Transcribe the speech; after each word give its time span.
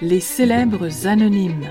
Les 0.00 0.20
célèbres 0.20 1.06
anonymes. 1.06 1.68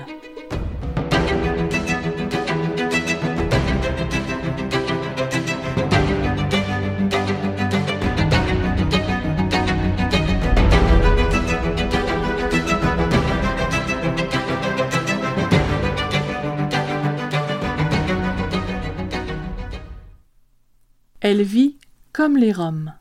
Elle 21.20 21.42
vit 21.42 21.78
comme 22.12 22.36
les 22.36 22.52
Roms. 22.52 22.92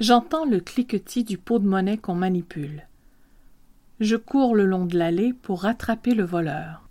J'entends 0.00 0.44
le 0.44 0.60
cliquetis 0.60 1.24
du 1.24 1.38
pot 1.38 1.58
de 1.58 1.66
monnaie 1.66 1.98
qu'on 1.98 2.14
manipule. 2.14 2.86
Je 3.98 4.14
cours 4.14 4.54
le 4.54 4.64
long 4.64 4.86
de 4.86 4.96
l'allée 4.96 5.32
pour 5.32 5.62
rattraper 5.62 6.14
le 6.14 6.22
voleur. 6.22 6.88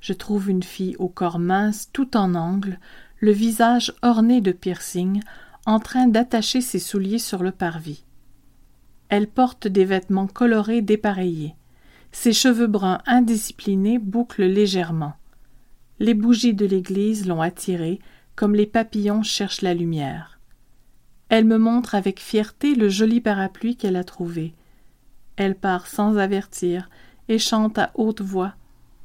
Je 0.00 0.12
trouve 0.12 0.50
une 0.50 0.64
fille 0.64 0.96
au 0.98 1.08
corps 1.08 1.38
mince, 1.38 1.90
tout 1.92 2.16
en 2.16 2.34
angle, 2.34 2.80
le 3.20 3.30
visage 3.30 3.94
orné 4.02 4.40
de 4.40 4.50
piercings, 4.50 5.22
en 5.64 5.78
train 5.78 6.08
d'attacher 6.08 6.60
ses 6.60 6.80
souliers 6.80 7.20
sur 7.20 7.44
le 7.44 7.52
parvis. 7.52 8.02
Elle 9.10 9.28
porte 9.28 9.68
des 9.68 9.84
vêtements 9.84 10.26
colorés 10.26 10.82
dépareillés. 10.82 11.54
Ses 12.10 12.32
cheveux 12.32 12.66
bruns 12.66 12.98
indisciplinés 13.06 14.00
bouclent 14.00 14.46
légèrement. 14.46 15.14
Les 16.00 16.14
bougies 16.14 16.54
de 16.54 16.66
l'église 16.66 17.28
l'ont 17.28 17.42
attirée, 17.42 18.00
comme 18.34 18.56
les 18.56 18.66
papillons 18.66 19.22
cherchent 19.22 19.62
la 19.62 19.74
lumière. 19.74 20.37
Elle 21.28 21.44
me 21.44 21.58
montre 21.58 21.94
avec 21.94 22.20
fierté 22.20 22.74
le 22.74 22.88
joli 22.88 23.20
parapluie 23.20 23.76
qu'elle 23.76 23.96
a 23.96 24.04
trouvé. 24.04 24.54
Elle 25.36 25.54
part 25.54 25.86
sans 25.86 26.16
avertir 26.16 26.88
et 27.28 27.38
chante 27.38 27.78
à 27.78 27.90
haute 27.94 28.22
voix, 28.22 28.54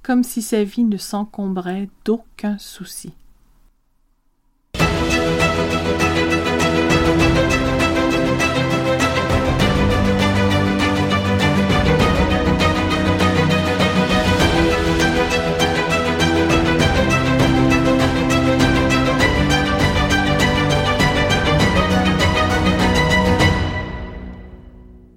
comme 0.02 0.24
si 0.24 0.42
sa 0.42 0.64
vie 0.64 0.86
ne 0.86 0.98
s'encombrait 0.98 1.90
d'aucun 2.06 2.58
souci. 2.58 3.14